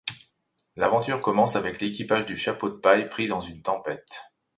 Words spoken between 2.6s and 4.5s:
de paille prit dans une tempête.